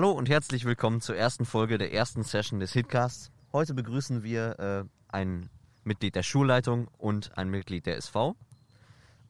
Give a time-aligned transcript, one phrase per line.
[0.00, 3.30] Hallo und herzlich willkommen zur ersten Folge der ersten Session des Hitcasts.
[3.52, 5.50] Heute begrüßen wir äh, ein
[5.84, 8.34] Mitglied der Schulleitung und ein Mitglied der SV.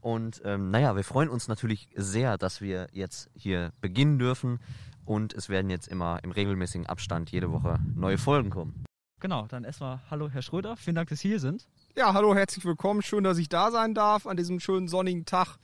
[0.01, 4.61] Und ähm, naja, wir freuen uns natürlich sehr, dass wir jetzt hier beginnen dürfen
[5.05, 8.84] und es werden jetzt immer im regelmäßigen Abstand jede Woche neue Folgen kommen.
[9.19, 11.66] Genau, dann erstmal hallo Herr Schröder, vielen Dank, dass Sie hier sind.
[11.97, 13.02] Ja, hallo, herzlich willkommen.
[13.02, 15.56] Schön, dass ich da sein darf an diesem schönen sonnigen Tag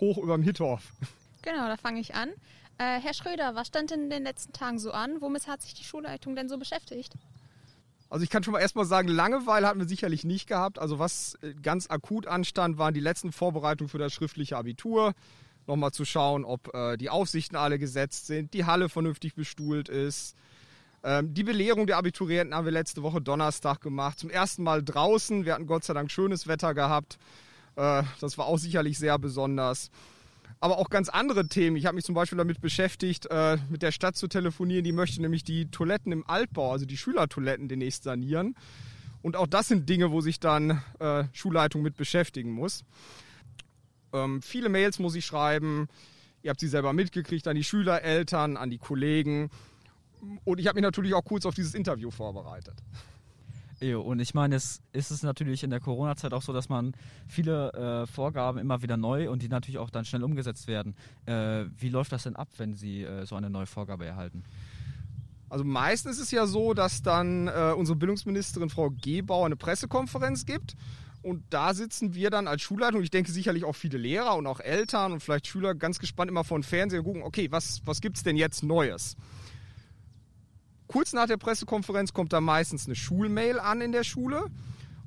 [0.00, 0.92] hoch überm Hittorf.
[1.42, 2.30] Genau, da fange ich an.
[2.78, 5.20] Äh, Herr Schröder, was stand denn in den letzten Tagen so an?
[5.20, 7.14] Womit hat sich die Schulleitung denn so beschäftigt?
[8.08, 10.78] Also ich kann schon mal erstmal sagen, Langeweile hatten wir sicherlich nicht gehabt.
[10.78, 15.14] Also was äh, ganz akut anstand, waren die letzten Vorbereitungen für das schriftliche Abitur.
[15.66, 20.36] Nochmal zu schauen, ob äh, die Aufsichten alle gesetzt sind, die Halle vernünftig bestuhlt ist.
[21.02, 24.20] Ähm, die Belehrung der Abiturienten haben wir letzte Woche Donnerstag gemacht.
[24.20, 25.44] Zum ersten Mal draußen.
[25.44, 27.18] Wir hatten Gott sei Dank schönes Wetter gehabt.
[27.74, 29.90] Äh, das war auch sicherlich sehr besonders
[30.60, 31.76] aber auch ganz andere Themen.
[31.76, 34.84] Ich habe mich zum Beispiel damit beschäftigt, äh, mit der Stadt zu telefonieren.
[34.84, 38.56] Die möchte nämlich die Toiletten im Altbau, also die Schülertoiletten demnächst sanieren.
[39.22, 42.84] Und auch das sind Dinge, wo sich dann äh, Schulleitung mit beschäftigen muss.
[44.12, 45.88] Ähm, viele Mails muss ich schreiben.
[46.42, 49.50] Ihr habt sie selber mitgekriegt an die Schülereltern, an die Kollegen.
[50.44, 52.74] Und ich habe mich natürlich auch kurz auf dieses Interview vorbereitet.
[53.80, 56.94] Und ich meine, es ist es natürlich in der Corona-Zeit auch so, dass man
[57.28, 60.96] viele äh, Vorgaben immer wieder neu und die natürlich auch dann schnell umgesetzt werden.
[61.26, 64.42] Äh, wie läuft das denn ab, wenn Sie äh, so eine neue Vorgabe erhalten?
[65.48, 70.44] Also meistens ist es ja so, dass dann äh, unsere Bildungsministerin Frau Gebauer eine Pressekonferenz
[70.44, 70.76] gibt
[71.22, 74.60] und da sitzen wir dann als Schulleitung, ich denke sicherlich auch viele Lehrer und auch
[74.60, 78.16] Eltern und vielleicht Schüler ganz gespannt immer vor dem Fernseher gucken, okay, was, was gibt
[78.16, 79.16] es denn jetzt Neues?
[80.88, 84.46] Kurz nach der Pressekonferenz kommt da meistens eine Schulmail an in der Schule.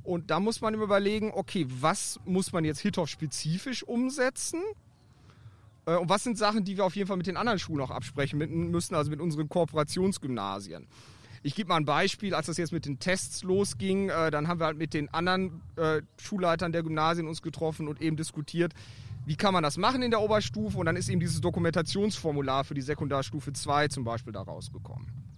[0.03, 4.62] Und da muss man überlegen, okay, was muss man jetzt Hithoff spezifisch umsetzen?
[5.86, 7.91] Äh, und was sind Sachen, die wir auf jeden Fall mit den anderen Schulen auch
[7.91, 8.38] absprechen
[8.72, 10.88] müssen, also mit unseren Kooperationsgymnasien?
[11.44, 14.59] Ich gebe mal ein Beispiel, als das jetzt mit den Tests losging, äh, dann haben
[14.59, 18.74] wir halt mit den anderen äh, Schulleitern der Gymnasien uns getroffen und eben diskutiert,
[19.25, 22.75] wie kann man das machen in der Oberstufe und dann ist eben dieses Dokumentationsformular für
[22.75, 25.31] die Sekundarstufe 2 zum Beispiel da rausgekommen.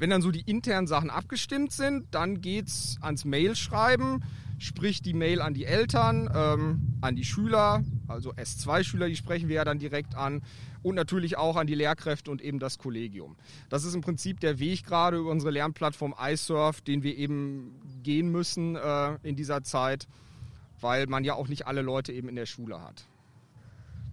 [0.00, 4.24] Wenn dann so die internen Sachen abgestimmt sind, dann geht's ans Mail-Schreiben,
[4.56, 9.56] sprich die Mail an die Eltern, ähm, an die Schüler, also S2-Schüler, die sprechen wir
[9.56, 10.40] ja dann direkt an
[10.82, 13.36] und natürlich auch an die Lehrkräfte und eben das Kollegium.
[13.68, 18.32] Das ist im Prinzip der Weg gerade über unsere Lernplattform iSurf, den wir eben gehen
[18.32, 20.08] müssen äh, in dieser Zeit,
[20.80, 23.04] weil man ja auch nicht alle Leute eben in der Schule hat.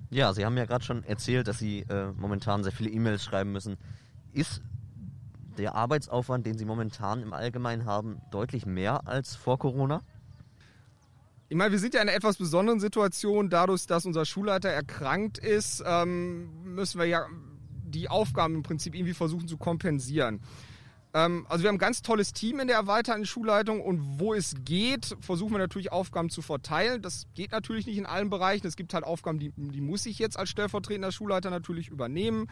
[0.10, 3.54] Ja, Sie haben ja gerade schon erzählt, dass Sie äh, momentan sehr viele E-Mails schreiben
[3.54, 3.78] müssen.
[4.34, 4.62] Ist
[5.58, 10.02] der Arbeitsaufwand, den Sie momentan im Allgemeinen haben, deutlich mehr als vor Corona?
[11.50, 13.50] Ich meine, wir sind ja in einer etwas besonderen Situation.
[13.50, 17.26] Dadurch, dass unser Schulleiter erkrankt ist, ähm, müssen wir ja
[17.86, 20.42] die Aufgaben im Prinzip irgendwie versuchen zu kompensieren.
[21.14, 24.56] Ähm, also wir haben ein ganz tolles Team in der erweiterten Schulleitung und wo es
[24.66, 27.02] geht, versuchen wir natürlich Aufgaben zu verteilen.
[27.02, 28.68] Das geht natürlich nicht in allen Bereichen.
[28.68, 32.50] Es gibt halt Aufgaben, die, die muss ich jetzt als stellvertretender Schulleiter natürlich übernehmen.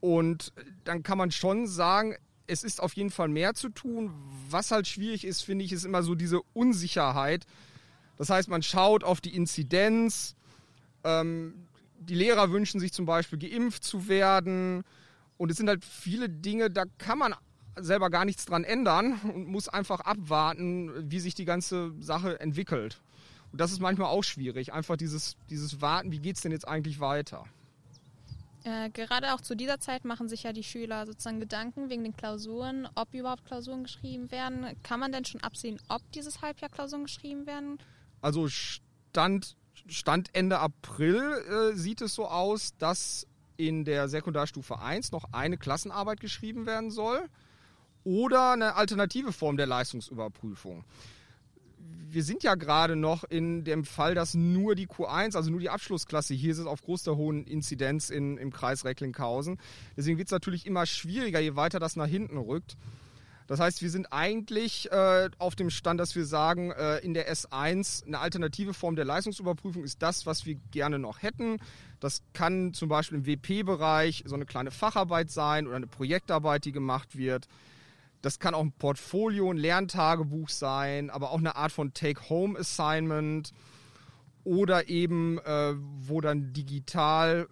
[0.00, 0.52] Und
[0.84, 2.14] dann kann man schon sagen,
[2.50, 4.12] es ist auf jeden Fall mehr zu tun.
[4.50, 7.46] Was halt schwierig ist, finde ich, ist immer so diese Unsicherheit.
[8.18, 10.34] Das heißt, man schaut auf die Inzidenz.
[11.04, 11.66] Ähm,
[12.00, 14.82] die Lehrer wünschen sich zum Beispiel geimpft zu werden.
[15.36, 17.34] Und es sind halt viele Dinge, da kann man
[17.76, 23.00] selber gar nichts dran ändern und muss einfach abwarten, wie sich die ganze Sache entwickelt.
[23.52, 24.72] Und das ist manchmal auch schwierig.
[24.72, 27.44] Einfach dieses, dieses Warten, wie geht es denn jetzt eigentlich weiter?
[28.64, 32.16] Äh, gerade auch zu dieser Zeit machen sich ja die Schüler sozusagen Gedanken wegen den
[32.16, 34.66] Klausuren, ob überhaupt Klausuren geschrieben werden.
[34.82, 37.78] Kann man denn schon absehen, ob dieses Halbjahr Klausuren geschrieben werden?
[38.20, 39.56] Also Stand,
[39.86, 43.26] Stand Ende April äh, sieht es so aus, dass
[43.56, 47.28] in der Sekundarstufe 1 noch eine Klassenarbeit geschrieben werden soll
[48.04, 50.84] oder eine alternative Form der Leistungsüberprüfung
[52.12, 55.70] wir sind ja gerade noch in dem Fall, dass nur die Q1, also nur die
[55.70, 59.58] Abschlussklasse hier ist, aufgrund der hohen Inzidenz in, im Kreis Recklinghausen.
[59.96, 62.76] Deswegen wird es natürlich immer schwieriger, je weiter das nach hinten rückt.
[63.50, 67.32] Das heißt, wir sind eigentlich äh, auf dem Stand, dass wir sagen, äh, in der
[67.32, 71.58] S1 eine alternative Form der Leistungsüberprüfung ist das, was wir gerne noch hätten.
[71.98, 76.70] Das kann zum Beispiel im WP-Bereich so eine kleine Facharbeit sein oder eine Projektarbeit, die
[76.70, 77.48] gemacht wird.
[78.22, 83.52] Das kann auch ein Portfolio, ein Lerntagebuch sein, aber auch eine Art von Take-Home-Assignment
[84.44, 87.48] oder eben, äh, wo dann digital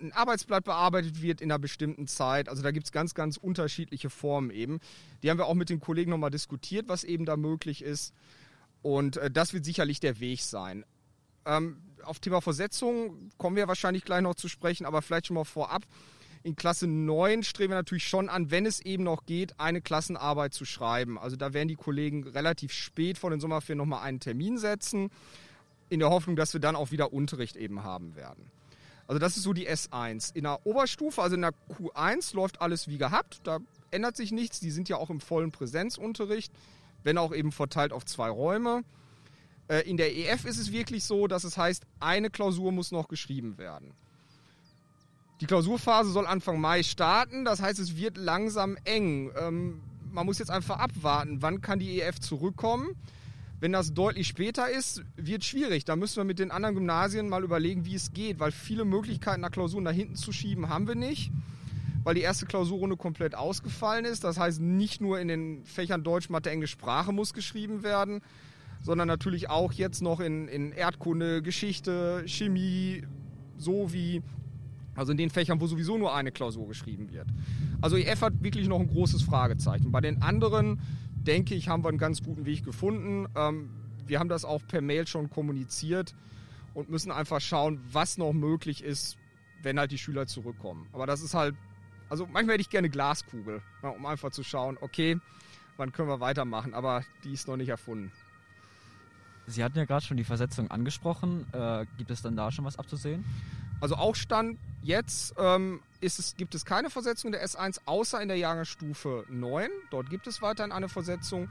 [0.00, 2.48] ein Arbeitsblatt bearbeitet wird in einer bestimmten Zeit.
[2.48, 4.80] Also da gibt es ganz, ganz unterschiedliche Formen eben.
[5.22, 8.14] Die haben wir auch mit den Kollegen nochmal diskutiert, was eben da möglich ist.
[8.82, 10.84] Und äh, das wird sicherlich der Weg sein.
[11.44, 15.44] Ähm, auf Thema Versetzung kommen wir wahrscheinlich gleich noch zu sprechen, aber vielleicht schon mal
[15.44, 15.82] vorab.
[16.42, 20.54] In Klasse 9 streben wir natürlich schon an, wenn es eben noch geht, eine Klassenarbeit
[20.54, 21.18] zu schreiben.
[21.18, 25.10] Also da werden die Kollegen relativ spät vor den Sommerferien nochmal einen Termin setzen,
[25.90, 28.50] in der Hoffnung, dass wir dann auch wieder Unterricht eben haben werden.
[29.06, 30.34] Also das ist so die S1.
[30.34, 33.40] In der Oberstufe, also in der Q1 läuft alles wie gehabt.
[33.42, 33.58] Da
[33.90, 34.60] ändert sich nichts.
[34.60, 36.52] Die sind ja auch im vollen Präsenzunterricht,
[37.02, 38.82] wenn auch eben verteilt auf zwei Räume.
[39.68, 43.08] Äh, in der EF ist es wirklich so, dass es heißt, eine Klausur muss noch
[43.08, 43.92] geschrieben werden.
[45.40, 49.30] Die Klausurphase soll Anfang Mai starten, das heißt, es wird langsam eng.
[49.40, 49.80] Ähm,
[50.12, 52.88] man muss jetzt einfach abwarten, wann kann die EF zurückkommen.
[53.58, 55.86] Wenn das deutlich später ist, wird schwierig.
[55.86, 59.40] Da müssen wir mit den anderen Gymnasien mal überlegen, wie es geht, weil viele Möglichkeiten
[59.40, 61.30] nach Klausuren nach hinten zu schieben haben wir nicht,
[62.02, 64.24] weil die erste Klausurrunde komplett ausgefallen ist.
[64.24, 68.20] Das heißt, nicht nur in den Fächern Deutsch, Mathe, Englisch, Sprache muss geschrieben werden,
[68.82, 73.04] sondern natürlich auch jetzt noch in, in Erdkunde, Geschichte, Chemie,
[73.56, 74.22] sowie
[75.00, 77.26] also in den Fächern, wo sowieso nur eine Klausur geschrieben wird.
[77.80, 79.90] Also EF hat wirklich noch ein großes Fragezeichen.
[79.90, 80.78] Bei den anderen,
[81.14, 83.26] denke ich, haben wir einen ganz guten Weg gefunden.
[83.34, 83.70] Ähm,
[84.06, 86.14] wir haben das auch per Mail schon kommuniziert
[86.74, 89.16] und müssen einfach schauen, was noch möglich ist,
[89.62, 90.86] wenn halt die Schüler zurückkommen.
[90.92, 91.54] Aber das ist halt,
[92.10, 95.16] also manchmal hätte ich gerne Glaskugel, um einfach zu schauen, okay,
[95.78, 98.12] wann können wir weitermachen, aber die ist noch nicht erfunden.
[99.46, 101.46] Sie hatten ja gerade schon die Versetzung angesprochen.
[101.54, 103.24] Äh, gibt es dann da schon was abzusehen?
[103.80, 108.36] Also auch Stand jetzt ähm, es, gibt es keine Versetzung der S1, außer in der
[108.36, 109.68] Jahrgangsstufe 9.
[109.90, 111.48] Dort gibt es weiterhin eine Versetzung,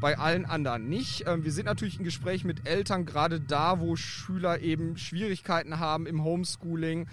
[0.00, 1.24] bei allen anderen nicht.
[1.26, 6.06] Ähm, wir sind natürlich im Gespräch mit Eltern, gerade da, wo Schüler eben Schwierigkeiten haben
[6.06, 7.06] im Homeschooling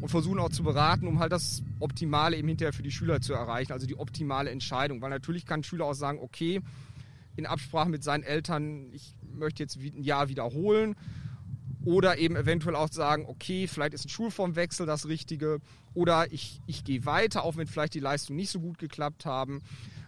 [0.00, 3.34] und versuchen auch zu beraten, um halt das Optimale eben hinterher für die Schüler zu
[3.34, 5.02] erreichen, also die optimale Entscheidung.
[5.02, 6.60] Weil natürlich kann ein Schüler auch sagen, okay,
[7.34, 10.96] in Absprache mit seinen Eltern, ich möchte jetzt ein Jahr wiederholen
[11.84, 15.60] oder eben eventuell auch sagen, okay, vielleicht ist ein Schulformwechsel das Richtige.
[15.94, 19.62] Oder ich, ich gehe weiter, auch wenn vielleicht die Leistungen nicht so gut geklappt haben.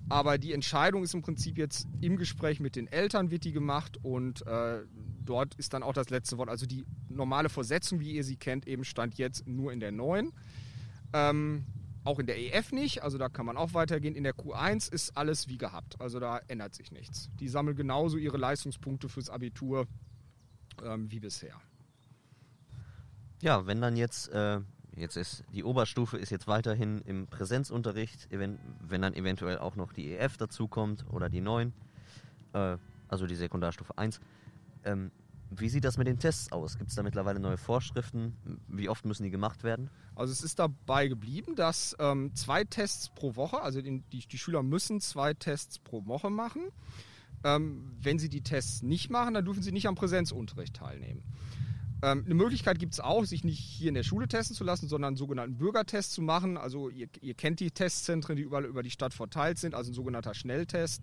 [0.08, 3.98] Aber die Entscheidung ist im Prinzip jetzt im Gespräch mit den Eltern wird die gemacht
[4.02, 4.80] und äh,
[5.24, 6.48] dort ist dann auch das letzte Wort.
[6.48, 10.32] Also die normale Versetzung, wie ihr sie kennt, eben stand jetzt nur in der 9.
[11.12, 11.64] Ähm,
[12.02, 14.14] auch in der EF nicht, also da kann man auch weitergehen.
[14.14, 17.28] In der Q1 ist alles wie gehabt, also da ändert sich nichts.
[17.38, 19.86] Die sammeln genauso ihre Leistungspunkte fürs Abitur
[20.84, 21.54] ähm, wie bisher.
[23.42, 24.60] Ja, wenn dann jetzt, äh,
[24.96, 30.12] jetzt ist die Oberstufe ist jetzt weiterhin im Präsenzunterricht, wenn, dann eventuell auch noch die
[30.12, 31.72] EF dazukommt oder die 9,
[32.52, 32.76] äh,
[33.08, 34.20] also die Sekundarstufe 1.
[34.84, 35.10] Ähm,
[35.50, 36.78] wie sieht das mit den Tests aus?
[36.78, 38.36] Gibt es da mittlerweile neue Vorschriften?
[38.68, 39.90] Wie oft müssen die gemacht werden?
[40.14, 44.62] Also es ist dabei geblieben, dass ähm, zwei Tests pro Woche, also die, die, Schüler
[44.62, 46.70] müssen zwei Tests pro Woche machen.
[47.42, 51.22] Ähm, wenn sie die Tests nicht machen, dann dürfen sie nicht am Präsenzunterricht teilnehmen.
[52.02, 54.88] Ähm, eine Möglichkeit gibt es auch, sich nicht hier in der Schule testen zu lassen,
[54.88, 56.56] sondern einen sogenannten Bürgertest zu machen.
[56.56, 59.94] Also ihr, ihr kennt die Testzentren, die überall über die Stadt verteilt sind, also ein
[59.94, 61.02] sogenannter Schnelltest.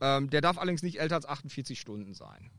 [0.00, 2.50] Ähm, der darf allerdings nicht älter als 48 Stunden sein.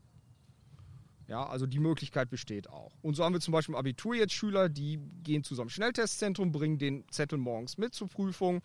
[1.26, 2.92] Ja, also die Möglichkeit besteht auch.
[3.00, 6.52] Und so haben wir zum Beispiel Abitur jetzt Schüler, die gehen zu so einem Schnelltestzentrum,
[6.52, 8.62] bringen den Zettel morgens mit zur Prüfung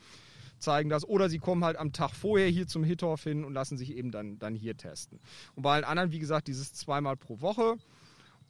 [0.59, 1.07] zeigen das.
[1.07, 4.11] Oder sie kommen halt am Tag vorher hier zum Hittorf hin und lassen sich eben
[4.11, 5.19] dann, dann hier testen.
[5.55, 7.77] Und bei allen anderen, wie gesagt, dieses zweimal pro Woche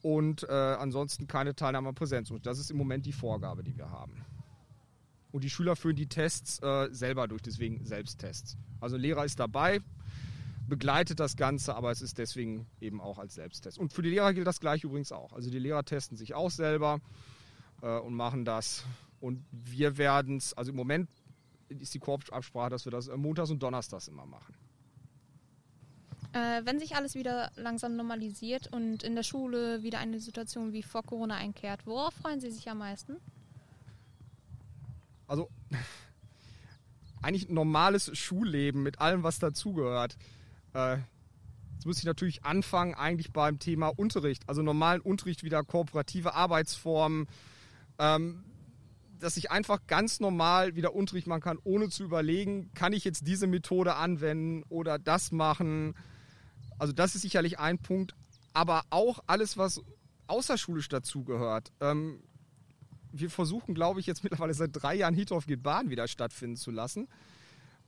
[0.02, 2.46] und äh, ansonsten keine Teilnahme am Präsenzunterricht.
[2.46, 4.26] Das ist im Moment die Vorgabe, die wir haben.
[5.32, 8.58] Und die Schüler führen die Tests äh, selber durch, deswegen Selbsttests.
[8.80, 9.80] Also Lehrer ist dabei,
[10.68, 13.78] begleitet das Ganze, aber es ist deswegen eben auch als Selbsttest.
[13.78, 15.34] Und für die Lehrer gilt das gleich übrigens auch.
[15.34, 17.00] Also die Lehrer testen sich auch selber
[17.82, 18.86] äh, und machen das.
[19.20, 21.10] Und wir werden es, also im Moment
[21.70, 24.56] ist die Korbabsprache, dass wir das montags und donnerstags immer machen.
[26.32, 30.84] Äh, wenn sich alles wieder langsam normalisiert und in der Schule wieder eine Situation wie
[30.84, 33.18] vor Corona einkehrt, worauf freuen Sie sich am meisten?
[35.26, 35.50] Also
[37.22, 40.18] eigentlich normales Schulleben mit allem, was dazugehört.
[40.76, 40.98] Äh,
[41.74, 44.48] jetzt muss ich natürlich anfangen eigentlich beim Thema Unterricht.
[44.48, 47.28] Also normalen Unterricht wieder, kooperative Arbeitsformen.
[47.98, 48.44] Ähm,
[49.20, 53.28] dass ich einfach ganz normal wieder Unterricht machen kann, ohne zu überlegen, kann ich jetzt
[53.28, 55.96] diese Methode anwenden oder das machen.
[56.78, 58.16] Also das ist sicherlich ein Punkt.
[58.54, 59.82] Aber auch alles, was
[60.28, 61.72] außerschulisch dazugehört.
[61.80, 62.24] Ähm,
[63.12, 66.72] wir versuchen, glaube ich, jetzt mittlerweile seit drei Jahren Hittorf geht Bahn wieder stattfinden zu
[66.72, 67.08] lassen.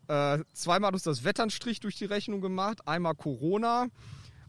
[0.08, 1.48] Äh, zweimal hat uns das Wetter
[1.82, 3.88] durch die Rechnung gemacht, einmal Corona.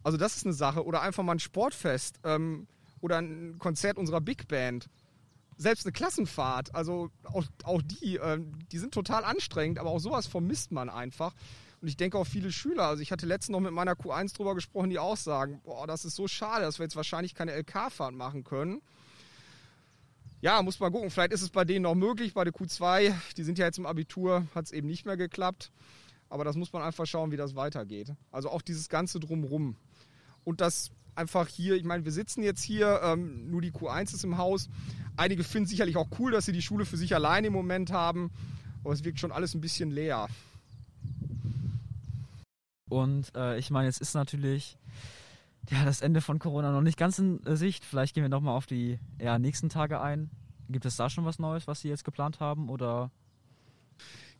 [0.03, 0.85] Also das ist eine Sache.
[0.85, 2.67] Oder einfach mal ein Sportfest ähm,
[3.01, 4.89] oder ein Konzert unserer Big Band
[5.63, 8.41] selbst eine Klassenfahrt, also auch, auch die, äh,
[8.71, 11.35] die sind total anstrengend, aber auch sowas vermisst man einfach.
[11.81, 14.55] Und ich denke auch viele Schüler, also ich hatte letztens noch mit meiner Q1 drüber
[14.55, 18.15] gesprochen, die auch sagen, boah, das ist so schade, dass wir jetzt wahrscheinlich keine LK-Fahrt
[18.15, 18.83] machen können.
[20.41, 21.11] ja, muss man gucken.
[21.11, 23.15] Vielleicht ist es bei denen noch möglich, bei der Q2.
[23.37, 25.73] Die sind ja jetzt im Abitur, hat es eben nicht mehr geklappt.
[26.29, 28.15] Aber das muss man einfach schauen, wie das weitergeht.
[28.31, 29.77] Also auch dieses Ganze drumrum.
[30.45, 34.25] Und das einfach hier, ich meine, wir sitzen jetzt hier, ähm, nur die Q1 ist
[34.25, 34.69] im Haus.
[35.17, 38.31] Einige finden sicherlich auch cool, dass sie die Schule für sich alleine im Moment haben.
[38.83, 40.29] Aber es wirkt schon alles ein bisschen leer.
[42.89, 44.77] Und äh, ich meine, es ist natürlich
[45.71, 47.85] ja, das Ende von Corona noch nicht ganz in äh, Sicht.
[47.85, 50.31] Vielleicht gehen wir nochmal auf die ja, nächsten Tage ein.
[50.69, 52.69] Gibt es da schon was Neues, was Sie jetzt geplant haben?
[52.69, 53.11] Oder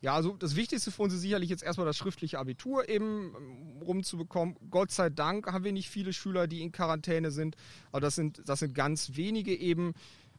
[0.03, 3.81] ja, also das Wichtigste für uns ist sicherlich jetzt erstmal das schriftliche Abitur eben ähm,
[3.81, 4.57] rumzubekommen.
[4.69, 7.55] Gott sei Dank haben wir nicht viele Schüler, die in Quarantäne sind,
[7.93, 9.93] aber das sind, das sind ganz wenige eben.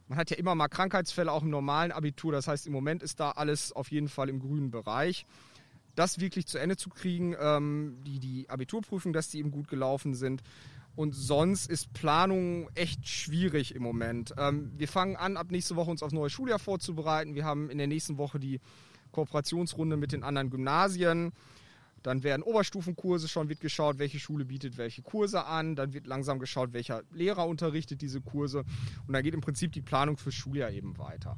[0.07, 3.19] Man hat ja immer mal Krankheitsfälle auch im normalen Abitur, das heißt im Moment ist
[3.19, 5.25] da alles auf jeden Fall im grünen Bereich.
[5.95, 10.13] Das wirklich zu Ende zu kriegen, ähm, die, die Abiturprüfung, dass die eben gut gelaufen
[10.13, 10.43] sind.
[10.95, 14.35] Und sonst ist Planung echt schwierig im Moment.
[14.37, 17.33] Ähm, wir fangen an, ab nächste Woche uns aufs neue Schuljahr vorzubereiten.
[17.33, 18.59] Wir haben in der nächsten Woche die
[19.15, 21.31] Kooperationsrunde mit den anderen Gymnasien.
[22.03, 25.75] Dann werden Oberstufenkurse schon, wird geschaut, welche Schule bietet welche Kurse an.
[25.75, 28.59] Dann wird langsam geschaut, welcher Lehrer unterrichtet diese Kurse.
[29.07, 31.37] Und dann geht im Prinzip die Planung fürs Schuljahr eben weiter.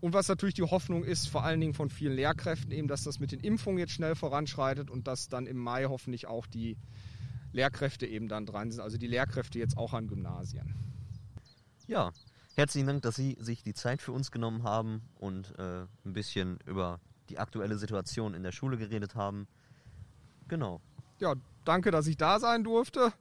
[0.00, 3.20] Und was natürlich die Hoffnung ist, vor allen Dingen von vielen Lehrkräften, eben, dass das
[3.20, 6.76] mit den Impfungen jetzt schnell voranschreitet und dass dann im Mai hoffentlich auch die
[7.52, 8.82] Lehrkräfte eben dann dran sind.
[8.82, 10.74] Also die Lehrkräfte jetzt auch an Gymnasien.
[11.86, 12.12] Ja,
[12.56, 16.60] Herzlichen Dank, dass Sie sich die Zeit für uns genommen haben und äh, ein bisschen
[16.66, 19.48] über die aktuelle Situation in der Schule geredet haben.
[20.46, 20.80] Genau.
[21.18, 21.34] Ja,
[21.64, 23.12] danke, dass ich da sein durfte.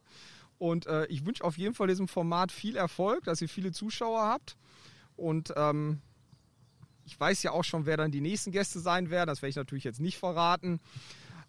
[0.59, 4.21] Und äh, ich wünsche auf jeden Fall diesem Format viel Erfolg, dass ihr viele Zuschauer
[4.21, 4.55] habt.
[5.15, 5.99] Und ähm,
[7.05, 9.27] ich weiß ja auch schon, wer dann die nächsten Gäste sein werden.
[9.27, 10.79] Das werde ich natürlich jetzt nicht verraten.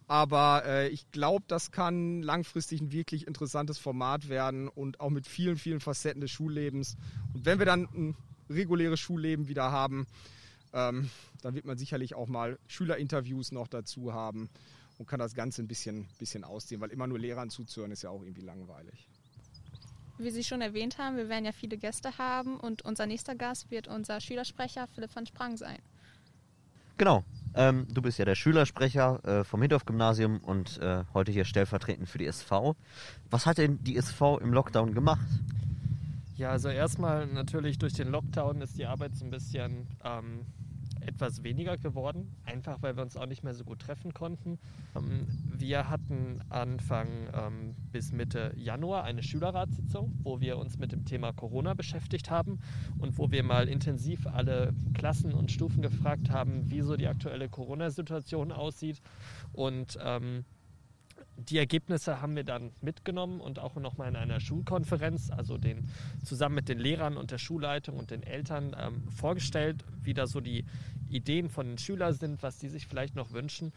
[0.07, 5.27] Aber äh, ich glaube, das kann langfristig ein wirklich interessantes Format werden und auch mit
[5.27, 6.97] vielen, vielen Facetten des Schullebens.
[7.33, 8.17] Und wenn wir dann ein
[8.51, 10.07] reguläres Schulleben wieder haben,
[10.75, 11.11] ähm,
[11.43, 14.51] dann wird man sicherlich auch mal Schülerinterviews noch dazu haben
[14.99, 18.11] und kann das Ganze ein bisschen, bisschen ausdehnen, weil immer nur Lehrern zuzuhören ist ja
[18.11, 19.09] auch irgendwie langweilig.
[20.19, 23.71] Wie Sie schon erwähnt haben, wir werden ja viele Gäste haben und unser nächster Gast
[23.71, 25.79] wird unser Schülersprecher Philipp van Sprang sein.
[26.99, 32.09] Genau, ähm, du bist ja der Schülersprecher äh, vom Hindorf-Gymnasium und äh, heute hier stellvertretend
[32.09, 32.77] für die SV.
[33.31, 35.27] Was hat denn die SV im Lockdown gemacht?
[36.37, 40.41] Ja, also erstmal natürlich durch den Lockdown ist die Arbeit so ein bisschen ähm,
[41.07, 44.59] etwas weniger geworden, einfach weil wir uns auch nicht mehr so gut treffen konnten.
[44.97, 51.05] Ähm, wir hatten Anfang ähm, bis Mitte Januar eine Schülerratssitzung, wo wir uns mit dem
[51.05, 52.59] Thema Corona beschäftigt haben
[52.99, 57.49] und wo wir mal intensiv alle Klassen und Stufen gefragt haben, wie so die aktuelle
[57.49, 59.01] Corona-Situation aussieht
[59.53, 60.45] und ähm,
[61.37, 65.89] die Ergebnisse haben wir dann mitgenommen und auch nochmal in einer Schulkonferenz, also den,
[66.25, 70.41] zusammen mit den Lehrern und der Schulleitung und den Eltern ähm, vorgestellt, wie da so
[70.41, 70.65] die
[71.09, 73.73] Ideen von den Schülern sind, was die sich vielleicht noch wünschen.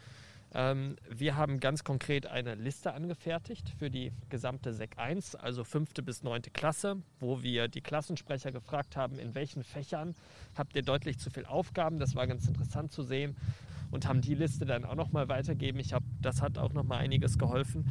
[0.54, 6.02] Ähm, wir haben ganz konkret eine Liste angefertigt für die gesamte Sek 1, also fünfte
[6.02, 10.14] bis neunte Klasse, wo wir die Klassensprecher gefragt haben, in welchen Fächern
[10.56, 11.98] habt ihr deutlich zu viel Aufgaben.
[11.98, 13.36] Das war ganz interessant zu sehen
[13.90, 15.80] und haben die Liste dann auch nochmal weitergegeben.
[15.80, 17.84] Ich habe, das hat auch nochmal einiges geholfen.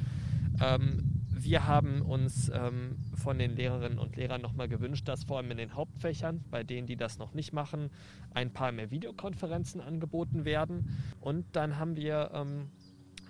[0.59, 5.51] Ähm, wir haben uns ähm, von den Lehrerinnen und Lehrern nochmal gewünscht, dass vor allem
[5.51, 7.89] in den Hauptfächern, bei denen, die das noch nicht machen,
[8.33, 10.97] ein paar mehr Videokonferenzen angeboten werden.
[11.19, 12.69] Und dann haben wir ähm,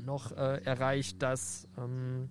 [0.04, 2.30] noch äh, erreicht, dass ähm,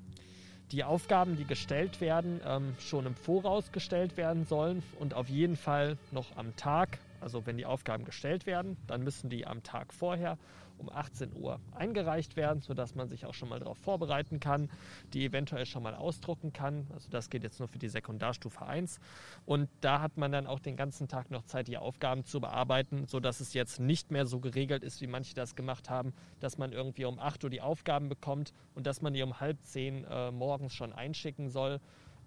[0.73, 5.56] die Aufgaben, die gestellt werden, ähm, schon im Voraus gestellt werden sollen und auf jeden
[5.56, 9.92] Fall noch am Tag also wenn die Aufgaben gestellt werden, dann müssen die am Tag
[9.92, 10.38] vorher
[10.78, 14.71] um 18 Uhr eingereicht werden, sodass man sich auch schon mal darauf vorbereiten kann,
[15.12, 16.87] die eventuell schon mal ausdrucken kann.
[16.95, 19.00] Also das geht jetzt nur für die Sekundarstufe 1.
[19.45, 23.09] Und da hat man dann auch den ganzen Tag noch Zeit, die Aufgaben zu bearbeiten,
[23.09, 26.71] sodass es jetzt nicht mehr so geregelt ist, wie manche das gemacht haben, dass man
[26.71, 30.30] irgendwie um 8 Uhr die Aufgaben bekommt und dass man die um halb 10 äh,
[30.30, 31.80] morgens schon einschicken soll.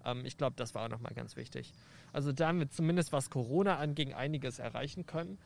[0.04, 1.72] Ähm, ich glaube, das war auch nochmal ganz wichtig.
[2.12, 5.38] Also da haben wir zumindest, was Corona anging, einiges erreichen können.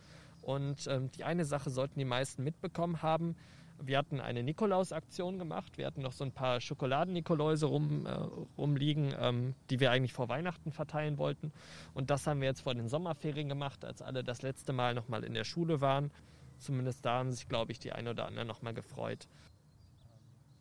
[0.42, 3.37] Und ähm, die eine Sache sollten die meisten mitbekommen haben.
[3.83, 5.78] Wir hatten eine Nikolaus-Aktion gemacht.
[5.78, 8.12] Wir hatten noch so ein paar Schokoladen-Nikoläuse rum, äh,
[8.56, 11.52] rumliegen, ähm, die wir eigentlich vor Weihnachten verteilen wollten.
[11.92, 15.25] Und das haben wir jetzt vor den Sommerferien gemacht, als alle das letzte Mal nochmal
[15.25, 16.11] in der Schule waren.
[16.59, 19.26] Zumindest da haben sich, glaube ich, die ein oder anderen nochmal gefreut.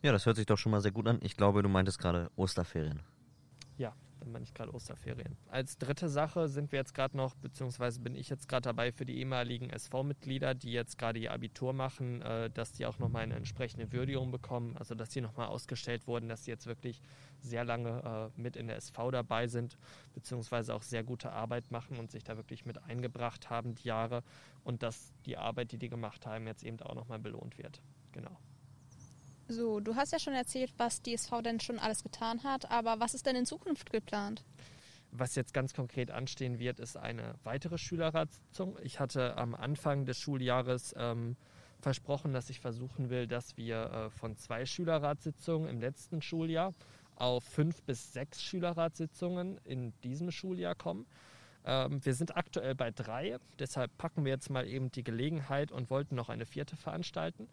[0.02, 1.18] Ja, das hört sich doch schon mal sehr gut an.
[1.22, 3.00] Ich glaube, du meintest gerade Osterferien.
[4.24, 5.36] Dann meine ich gerade Osterferien.
[5.48, 9.04] Als dritte Sache sind wir jetzt gerade noch, beziehungsweise bin ich jetzt gerade dabei für
[9.04, 13.34] die ehemaligen SV-Mitglieder, die jetzt gerade ihr Abitur machen, äh, dass die auch nochmal eine
[13.34, 14.78] entsprechende Würdigung bekommen.
[14.78, 17.02] Also dass die nochmal ausgestellt wurden, dass sie jetzt wirklich
[17.40, 19.76] sehr lange äh, mit in der SV dabei sind,
[20.14, 24.22] beziehungsweise auch sehr gute Arbeit machen und sich da wirklich mit eingebracht haben, die Jahre.
[24.62, 27.82] Und dass die Arbeit, die die gemacht haben, jetzt eben auch nochmal belohnt wird.
[28.12, 28.38] Genau.
[29.48, 32.98] So, du hast ja schon erzählt, was die SV denn schon alles getan hat, aber
[33.00, 34.42] was ist denn in Zukunft geplant?
[35.10, 38.78] Was jetzt ganz konkret anstehen wird, ist eine weitere Schülerratssitzung.
[38.82, 41.36] Ich hatte am Anfang des Schuljahres ähm,
[41.80, 46.74] versprochen, dass ich versuchen will, dass wir äh, von zwei Schülerratssitzungen im letzten Schuljahr
[47.14, 51.06] auf fünf bis sechs Schülerratssitzungen in diesem Schuljahr kommen.
[51.64, 55.90] Ähm, wir sind aktuell bei drei, deshalb packen wir jetzt mal eben die Gelegenheit und
[55.90, 57.48] wollten noch eine vierte veranstalten.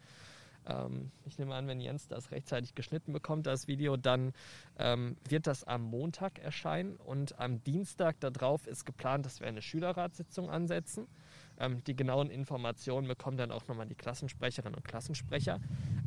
[0.65, 4.33] Ähm, ich nehme an, wenn Jens das rechtzeitig geschnitten bekommt, das Video, dann
[4.77, 9.61] ähm, wird das am Montag erscheinen und am Dienstag darauf ist geplant, dass wir eine
[9.61, 11.07] Schülerratssitzung ansetzen.
[11.59, 15.59] Ähm, die genauen Informationen bekommen dann auch nochmal die Klassensprecherinnen und Klassensprecher.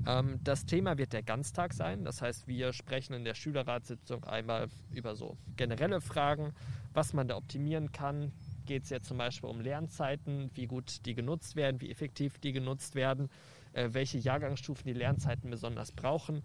[0.06, 4.68] Ähm, das Thema wird der Ganztag sein, das heißt, wir sprechen in der Schülerratssitzung einmal
[4.92, 6.54] über so generelle Fragen,
[6.92, 8.32] was man da optimieren kann,
[8.66, 12.52] geht es jetzt zum Beispiel um Lernzeiten, wie gut die genutzt werden, wie effektiv die
[12.52, 13.28] genutzt werden
[13.75, 16.43] welche Jahrgangsstufen die Lernzeiten besonders brauchen,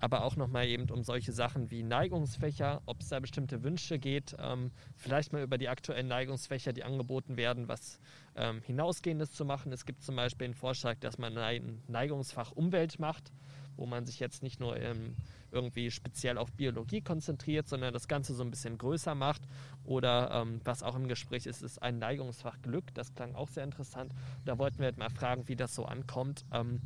[0.00, 4.34] aber auch nochmal eben um solche Sachen wie Neigungsfächer, ob es da bestimmte Wünsche geht,
[4.38, 8.00] ähm, vielleicht mal über die aktuellen Neigungsfächer, die angeboten werden, was
[8.34, 9.72] ähm, hinausgehendes zu machen.
[9.72, 13.32] Es gibt zum Beispiel den Vorschlag, dass man ein Neigungsfach Umwelt macht,
[13.76, 15.16] wo man sich jetzt nicht nur ähm,
[15.50, 19.42] irgendwie speziell auf Biologie konzentriert, sondern das Ganze so ein bisschen größer macht.
[19.84, 22.94] Oder ähm, was auch im Gespräch ist, ist ein Neigungsfach Glück.
[22.94, 24.12] Das klang auch sehr interessant.
[24.44, 26.44] Da wollten wir halt mal fragen, wie das so ankommt.
[26.52, 26.80] Ähm,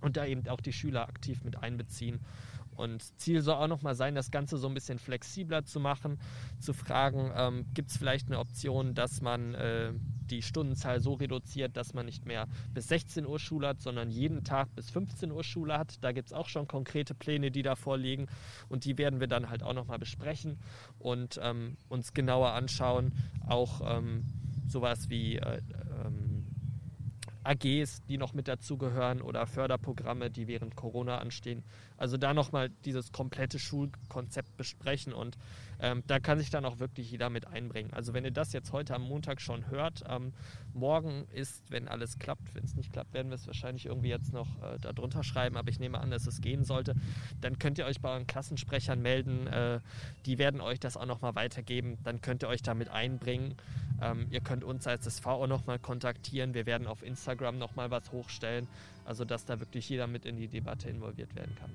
[0.00, 2.20] und da eben auch die Schüler aktiv mit einbeziehen.
[2.76, 6.18] Und Ziel soll auch nochmal sein, das Ganze so ein bisschen flexibler zu machen,
[6.58, 9.92] zu fragen, ähm, gibt es vielleicht eine Option, dass man äh,
[10.30, 14.44] die Stundenzahl so reduziert, dass man nicht mehr bis 16 Uhr Schule hat, sondern jeden
[14.44, 16.02] Tag bis 15 Uhr Schule hat.
[16.02, 18.26] Da gibt es auch schon konkrete Pläne, die da vorliegen
[18.68, 20.58] und die werden wir dann halt auch nochmal besprechen
[20.98, 23.12] und ähm, uns genauer anschauen.
[23.46, 24.24] Auch ähm,
[24.66, 25.60] sowas wie äh,
[27.44, 31.62] AGs, die noch mit dazugehören oder Förderprogramme, die während Corona anstehen.
[31.96, 35.36] Also da nochmal dieses komplette Schulkonzept besprechen und
[35.80, 37.92] ähm, da kann sich dann auch wirklich jeder mit einbringen.
[37.92, 40.32] Also wenn ihr das jetzt heute am Montag schon hört, ähm,
[40.74, 44.32] morgen ist, wenn alles klappt, wenn es nicht klappt, werden wir es wahrscheinlich irgendwie jetzt
[44.32, 46.94] noch äh, darunter schreiben, aber ich nehme an, dass es gehen sollte,
[47.40, 49.46] dann könnt ihr euch bei euren Klassensprechern melden.
[49.48, 49.80] Äh,
[50.26, 51.98] die werden euch das auch nochmal weitergeben.
[52.04, 53.56] Dann könnt ihr euch damit einbringen.
[54.00, 56.54] Ähm, ihr könnt uns als SV auch nochmal kontaktieren.
[56.54, 58.68] Wir werden auf Instagram nochmal was hochstellen.
[59.04, 61.70] Also dass da wirklich jeder mit in die Debatte involviert werden kann.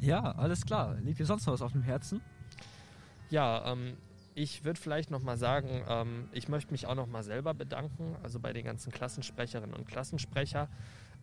[0.00, 0.96] Ja, alles klar.
[1.00, 2.20] Liegt dir sonst noch was auf dem Herzen?
[3.30, 3.96] Ja, ähm,
[4.34, 8.52] ich würde vielleicht nochmal sagen, ähm, ich möchte mich auch nochmal selber bedanken, also bei
[8.52, 10.68] den ganzen Klassensprecherinnen und Klassensprecher.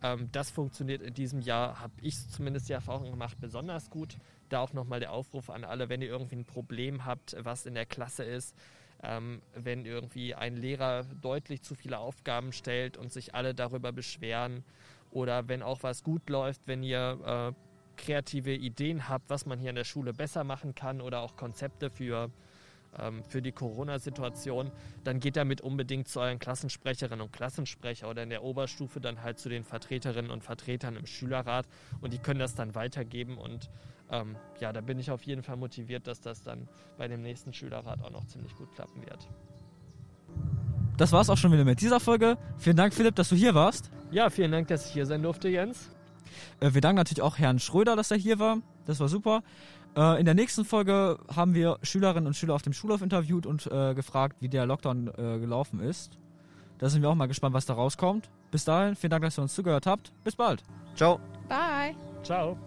[0.01, 4.17] Ähm, das funktioniert in diesem Jahr, habe ich zumindest die Erfahrung gemacht, besonders gut.
[4.49, 7.75] Da auch nochmal der Aufruf an alle, wenn ihr irgendwie ein Problem habt, was in
[7.75, 8.55] der Klasse ist,
[9.03, 14.63] ähm, wenn irgendwie ein Lehrer deutlich zu viele Aufgaben stellt und sich alle darüber beschweren
[15.11, 19.69] oder wenn auch was gut läuft, wenn ihr äh, kreative Ideen habt, was man hier
[19.69, 22.31] in der Schule besser machen kann oder auch Konzepte für,
[22.99, 24.71] ähm, für die Corona-Situation,
[25.03, 29.39] dann geht damit unbedingt zu euren Klassensprecherinnen und Klassensprecher oder in der Oberstufe dann halt
[29.39, 31.65] zu den Vertreterinnen und Vertretern im Schülerrat
[32.01, 33.69] und die können das dann weitergeben und
[34.09, 37.53] ähm, ja, da bin ich auf jeden Fall motiviert, dass das dann bei dem nächsten
[37.53, 39.29] Schülerrat auch noch ziemlich gut klappen wird.
[40.97, 42.37] Das war's auch schon wieder mit dieser Folge.
[42.57, 43.89] Vielen Dank, Philipp, dass du hier warst.
[44.11, 45.89] Ja, vielen Dank, dass ich hier sein durfte, Jens.
[46.59, 48.59] Äh, wir danken natürlich auch Herrn Schröder, dass er hier war.
[48.85, 49.41] Das war super.
[49.95, 53.67] Äh, in der nächsten Folge haben wir Schülerinnen und Schüler auf dem Schulhof interviewt und
[53.67, 56.17] äh, gefragt, wie der Lockdown äh, gelaufen ist.
[56.79, 58.29] Da sind wir auch mal gespannt, was da rauskommt.
[58.51, 60.11] Bis dahin, vielen Dank, dass ihr uns zugehört habt.
[60.23, 60.63] Bis bald.
[60.95, 61.19] Ciao.
[61.47, 61.95] Bye.
[62.23, 62.57] Ciao.